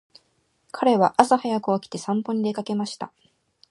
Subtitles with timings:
[0.71, 3.13] 彼は朝早く起きて散歩に出かけました。